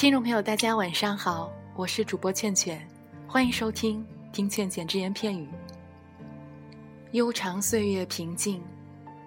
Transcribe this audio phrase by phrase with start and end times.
[0.00, 2.88] 听众朋友，大家晚上好，我是主播倩倩，
[3.28, 5.46] 欢迎收听听倩倩只言片语。
[7.10, 8.62] 悠长岁月平静，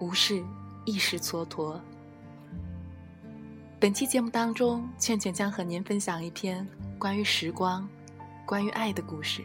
[0.00, 0.42] 无事
[0.84, 1.78] 一时蹉跎。
[3.78, 6.66] 本期节目当中，倩倩将和您分享一篇
[6.98, 7.88] 关于时光、
[8.44, 9.44] 关于爱的故事。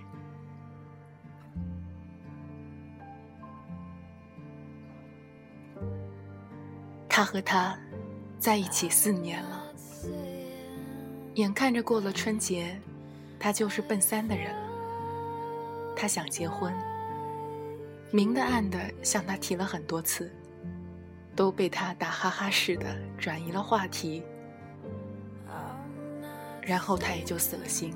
[7.07, 7.77] 他和她
[8.39, 9.60] 在一起四年了。
[11.35, 12.77] 眼看着过了春节，
[13.39, 14.69] 他就是奔三的人了。
[15.95, 16.73] 他想结婚，
[18.11, 20.31] 明的暗的向他提了很多次，
[21.35, 24.23] 都被他打哈哈似的转移了话题，
[26.61, 27.93] 然后他也就死了心。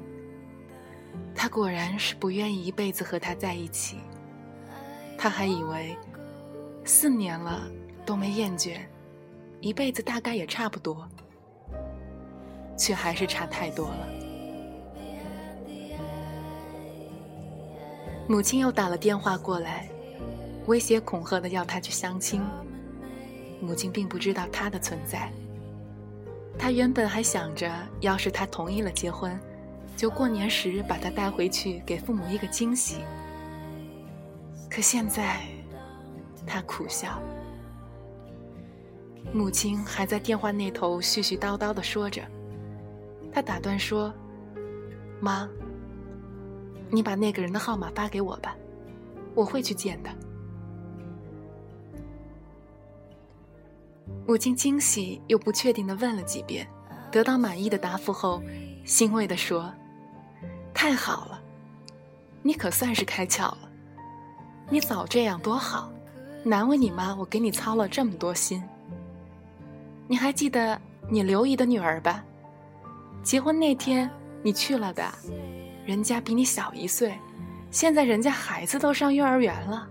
[1.34, 3.98] 他果然是不愿意一辈子和他在一起。
[5.18, 5.98] 他还以为
[6.84, 7.68] 四年了
[8.06, 8.80] 都没厌倦，
[9.60, 11.08] 一辈子大概也差不多。
[12.78, 14.08] 却还是差太多了。
[18.28, 19.88] 母亲又打了电话过来，
[20.66, 22.42] 威胁恐吓的要他去相亲。
[23.62, 25.32] 母亲并不知道他的存在。
[26.58, 29.40] 他原本还想着，要是他同意了结婚，
[29.96, 32.98] 就过年时把他带回去给父母一个惊喜。
[34.70, 35.42] 可现在，
[36.48, 37.22] 他苦笑。
[39.34, 42.22] 母亲还在电话那头絮絮叨叨的说着。
[43.36, 44.14] 他打断说
[45.20, 45.46] ：“妈，
[46.90, 48.56] 你把那个人的号码发给我吧，
[49.34, 50.10] 我会去见的。”
[54.26, 56.66] 母亲惊喜又不确定的问了几遍，
[57.12, 58.42] 得到满意的答复后，
[58.86, 59.70] 欣慰的说
[60.74, 61.42] ：“太好了，
[62.42, 63.70] 你可算是开窍了。
[64.70, 65.92] 你早这样多好，
[66.42, 68.64] 难为你妈，我给你操了这么多心。
[70.08, 70.80] 你还记得
[71.10, 72.24] 你刘姨的女儿吧？”
[73.26, 74.08] 结婚那天
[74.44, 75.04] 你去了的，
[75.84, 77.18] 人家比你小一岁，
[77.72, 79.90] 现在人家孩子都上幼儿园了。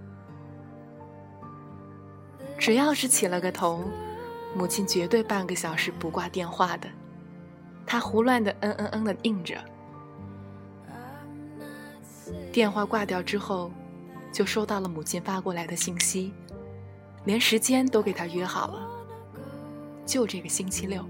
[2.56, 3.82] 只要是起了个头，
[4.54, 6.88] 母亲绝对半个小时不挂电话的。
[7.84, 9.56] 她胡乱的嗯嗯嗯的应着。
[12.52, 13.72] 电话挂掉之后，
[14.30, 16.32] 就收到了母亲发过来的信息，
[17.24, 18.88] 连时间都给她约好了，
[20.06, 21.04] 就这个星期六。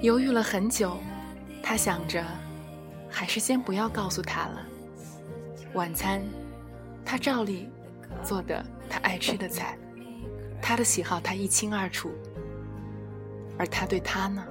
[0.00, 0.96] 犹豫了很久，
[1.60, 2.24] 他想着，
[3.10, 4.64] 还是先不要告诉他了。
[5.74, 6.22] 晚餐，
[7.04, 7.68] 他照例
[8.22, 9.76] 做的他爱吃的菜，
[10.62, 12.12] 他的喜好他一清二楚。
[13.58, 14.44] 而他对他呢，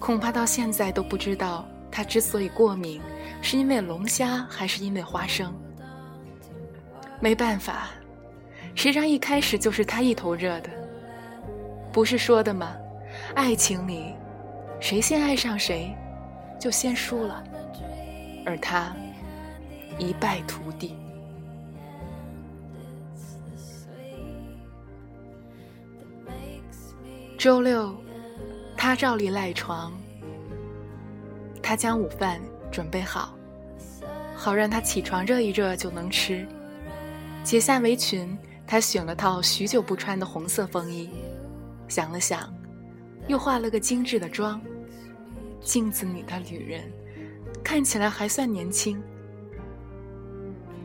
[0.00, 3.00] 恐怕到现在都不知道他之所以过敏，
[3.40, 5.54] 是因为龙虾还是因为花生。
[7.20, 7.90] 没办法，
[8.74, 10.70] 谁让一开始就是他一头热的？
[11.92, 12.76] 不是说的吗？
[13.34, 14.14] 爱情里，
[14.80, 15.94] 谁先爱上谁，
[16.58, 17.44] 就先输了，
[18.44, 18.94] 而他
[19.98, 20.96] 一败涂地。
[27.38, 27.94] 周六，
[28.76, 29.92] 他照例赖床，
[31.62, 32.40] 他将午饭
[32.72, 33.36] 准备好，
[34.34, 36.48] 好让他起床热一热就能吃。
[37.44, 41.10] 解下围裙，他选了套许久不穿的红色风衣，
[41.86, 42.52] 想了想。
[43.28, 44.60] 又化了个精致的妆，
[45.60, 46.82] 镜子里的女人
[47.64, 49.02] 看起来还算年轻。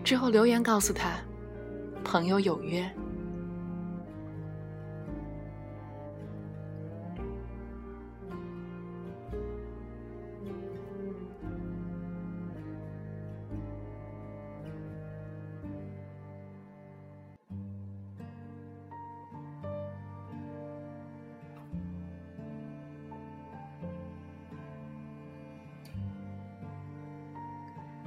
[0.03, 1.19] 之后留言告诉他，
[2.03, 2.89] 朋友有约。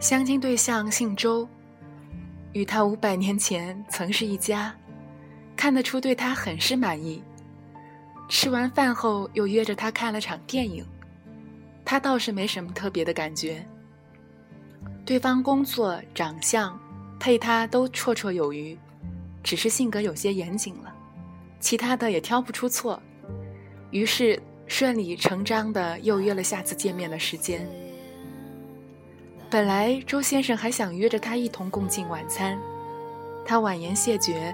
[0.04, 1.48] 相亲对象姓周，
[2.52, 4.70] 与他五百年前曾是一家，
[5.56, 7.22] 看得出对他很是满意。
[8.28, 10.84] 吃完饭后又约着他看了场电影，
[11.86, 13.66] 他倒是没什么特别的感觉。
[15.06, 16.78] 对方工作、长相、
[17.18, 18.78] 配他都绰绰有余，
[19.42, 20.94] 只是性格有些严谨了，
[21.60, 23.02] 其他的也挑不出错。
[23.90, 27.66] 于是顺理成章的又约了下次见面的时间。
[29.54, 32.58] 本来周先生还想约着他一同共进晚餐，
[33.46, 34.52] 他婉言谢绝，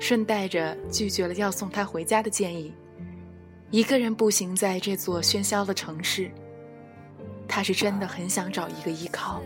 [0.00, 2.74] 顺带着拒绝了要送他回家的建议。
[3.70, 6.28] 一个人步行在这座喧嚣的城市，
[7.46, 9.40] 他是真的很想找一个依靠。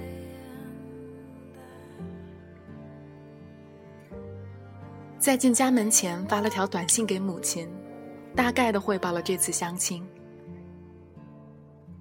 [5.18, 7.68] 在进家门前发了条短信给母亲，
[8.34, 10.02] 大概的汇报了这次相亲。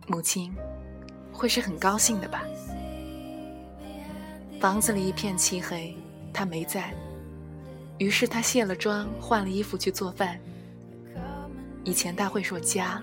[0.08, 0.56] 母亲
[1.34, 2.42] 会是很高兴的吧？
[4.60, 5.96] 房子里一片漆黑，
[6.34, 6.94] 他没在，
[7.98, 10.40] 于是他卸了妆，换了衣服去做饭。
[11.84, 13.02] 以前他会说家，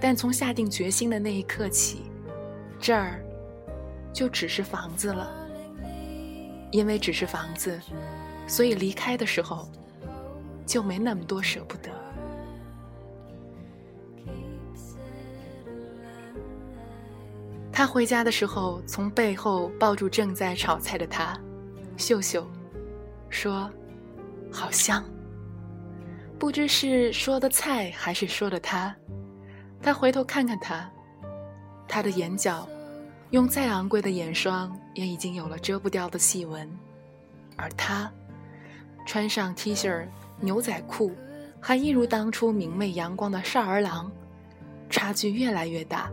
[0.00, 2.02] 但从下定决心的那一刻起，
[2.80, 3.22] 这儿
[4.12, 5.30] 就只是房子了。
[6.72, 7.78] 因为只是房子，
[8.48, 9.70] 所以离开的时候
[10.66, 11.90] 就没那么多舍不得。
[17.82, 21.36] 他回家的时候，从背后抱住正在炒菜的他，
[21.96, 22.48] 秀秀，
[23.28, 23.68] 说
[24.52, 25.04] ：“好香。”
[26.38, 28.94] 不知是说的菜还是说的他。
[29.82, 30.88] 他回头看看他，
[31.88, 32.68] 他的眼角，
[33.30, 36.70] 用再昂贵的眼霜也已经有了遮不掉的细纹，
[37.56, 38.08] 而他，
[39.04, 40.06] 穿上 T 恤、
[40.38, 41.10] 牛仔裤，
[41.60, 44.08] 还一如当初明媚阳光的少儿郎，
[44.88, 46.08] 差距越来越大。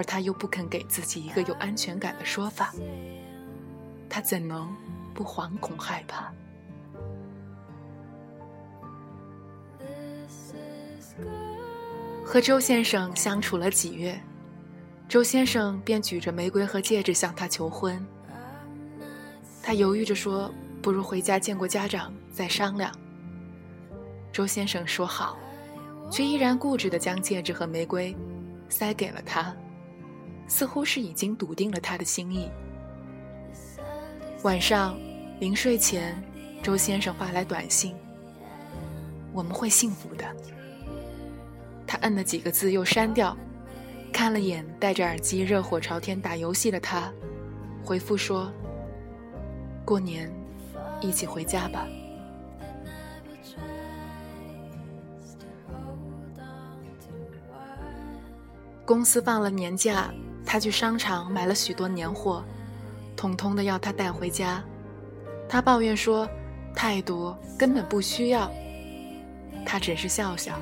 [0.00, 2.72] 而他又不肯给自己一个有安全感的说法，
[4.08, 4.74] 他怎能
[5.12, 6.32] 不惶恐害怕？
[12.24, 14.18] 和周先生相处了几月，
[15.06, 18.02] 周先生便举着玫瑰和戒指向他求婚。
[19.62, 20.50] 他犹豫着说
[20.80, 22.90] ：“不如回家见过家长再商量。”
[24.32, 25.36] 周先生说好，
[26.10, 28.16] 却依然固执地将戒指和玫瑰
[28.70, 29.54] 塞给了他。
[30.50, 32.50] 似乎是已经笃定了他的心意。
[34.42, 34.98] 晚上
[35.38, 36.20] 临睡前，
[36.60, 37.94] 周先生发来短信
[39.32, 40.24] ：“我们会幸福的。”
[41.86, 43.36] 他摁了几个字又删掉，
[44.12, 47.12] 看了眼戴着耳机热火朝天打游戏的他，
[47.84, 48.52] 回复说
[49.86, 50.28] ：“过年
[51.00, 51.86] 一起回家吧。”
[58.84, 60.12] 公司放了年假。
[60.52, 62.44] 他去商场买了许多年货，
[63.14, 64.60] 统统的要他带回家。
[65.48, 66.28] 他抱怨说
[66.74, 68.50] ：“太多，根本不需要。”
[69.64, 70.58] 他只是笑笑。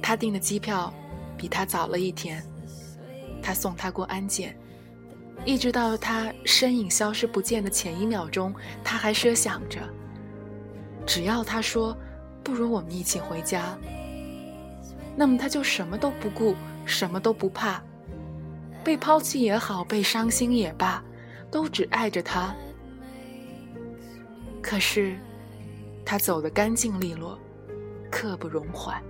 [0.00, 0.94] 他订的机票
[1.36, 2.40] 比他早了一天。
[3.42, 4.56] 他送他过安检，
[5.44, 9.80] 一直到他身影消失不见的前一秒钟，他还设想着：
[11.04, 11.96] 只要他说
[12.44, 13.76] “不如我们一起回家”，
[15.18, 16.54] 那么他就什么都不顾，
[16.86, 17.82] 什么都不怕。
[18.82, 21.02] 被抛弃也好，被伤心也罢，
[21.50, 22.54] 都只爱着他。
[24.60, 25.16] 可是，
[26.04, 27.38] 他走得干净利落，
[28.10, 29.02] 刻不容缓。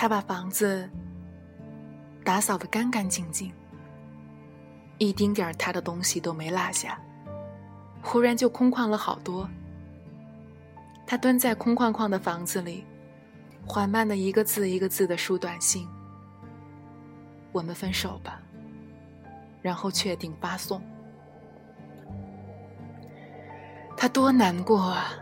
[0.00, 0.88] 他把房子
[2.24, 3.52] 打扫得干干净净，
[4.96, 6.98] 一丁点儿他的东西都没落下。
[8.00, 9.46] 忽然就空旷了好多。
[11.06, 12.86] 他蹲在空旷旷的房子里，
[13.66, 15.86] 缓慢的一个字一个字的输短信
[17.52, 18.40] ：“我们分手吧。”
[19.60, 20.80] 然后确定发送。
[23.98, 25.12] 他多难过啊，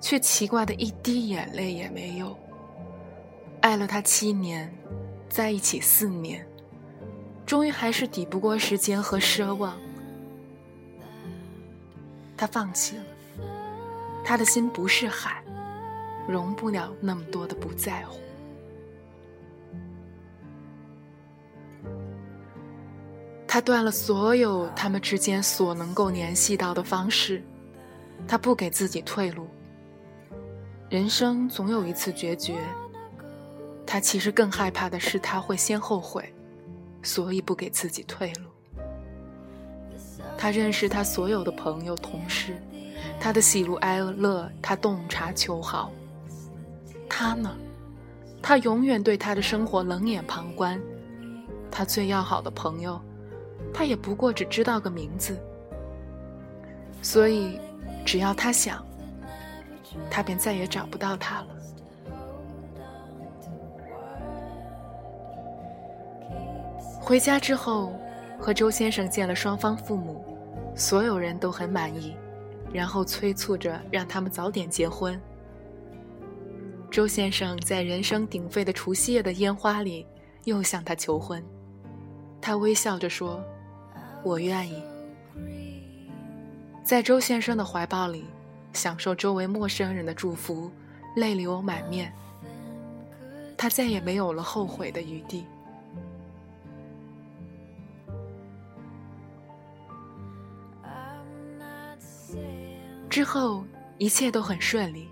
[0.00, 2.36] 却奇怪的一滴眼泪也没有。
[3.64, 4.70] 爱了他七年，
[5.26, 6.46] 在一起四年，
[7.46, 9.74] 终于还是抵不过时间和奢望。
[12.36, 13.04] 他放弃了，
[14.22, 15.42] 他的心不是海，
[16.28, 18.20] 容不了那么多的不在乎。
[23.48, 27.42] 他断了所有他们之间所能够联系到的方式，
[28.28, 29.48] 他不给自己退路。
[30.90, 32.58] 人生总有一次决绝。
[33.86, 36.32] 他其实更害怕的是，他会先后悔，
[37.02, 38.50] 所以不给自己退路。
[40.36, 42.56] 他认识他所有的朋友、同事，
[43.20, 45.90] 他的喜怒哀乐，他洞察秋毫。
[47.08, 47.56] 他呢？
[48.42, 50.80] 他永远对他的生活冷眼旁观。
[51.70, 53.00] 他最要好的朋友，
[53.72, 55.38] 他也不过只知道个名字。
[57.00, 57.58] 所以，
[58.04, 58.84] 只要他想，
[60.10, 61.53] 他便再也找不到他了。
[67.04, 67.92] 回家之后，
[68.40, 70.24] 和周先生见了双方父母，
[70.74, 72.16] 所有人都很满意，
[72.72, 75.20] 然后催促着让他们早点结婚。
[76.90, 80.06] 周先生在人声鼎沸的除夕夜的烟花里
[80.44, 81.44] 又向她求婚，
[82.40, 83.44] 他微笑着说
[84.24, 84.82] ：“我愿意。”
[86.82, 88.24] 在周先生的怀抱里，
[88.72, 90.70] 享受周围陌生人的祝福，
[91.16, 92.10] 泪流满面。
[93.58, 95.44] 他再也没有了后悔的余地。
[103.14, 103.64] 之后
[103.96, 105.08] 一切都很顺利，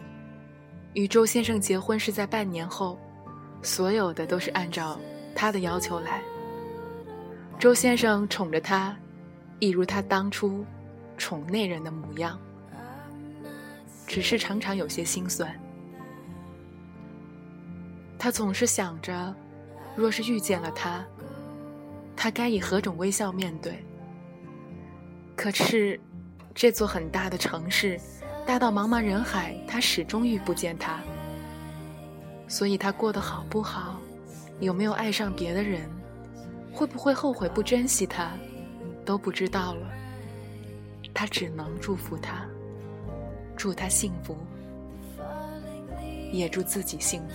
[0.95, 2.99] 与周先生结婚是在半年后，
[3.63, 4.99] 所有的都是按照
[5.37, 6.21] 他的要求来。
[7.61, 8.97] 周先生宠着她，
[9.61, 10.67] 一如他当初
[11.17, 12.37] 宠内人的模样，
[14.05, 15.57] 只是常常有些心酸。
[18.19, 19.33] 他总是想着，
[19.95, 21.07] 若是遇见了他，
[22.17, 23.81] 他该以何种微笑面对？
[25.37, 26.01] 可是。
[26.55, 27.99] 这座很大的城市，
[28.47, 31.01] 大到茫茫人海，他始终遇不见他。
[32.47, 33.99] 所以，他过得好不好，
[34.61, 35.89] 有没有爱上别的人，
[36.73, 38.33] 会不会后悔不珍惜他，
[39.05, 39.89] 都不知道了。
[41.15, 42.47] 他只能祝福他，
[43.57, 44.37] 祝他幸福，
[46.31, 47.35] 也祝自己幸福。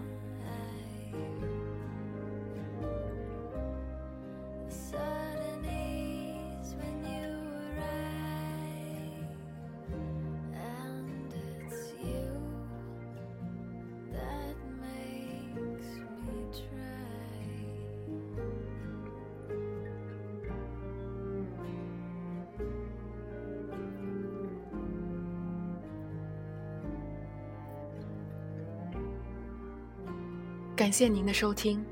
[30.81, 31.85] 感谢您的收听，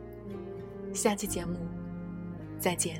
[0.95, 1.59] 下期节目
[2.57, 2.99] 再见。